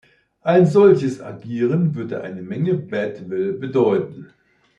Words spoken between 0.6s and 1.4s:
solches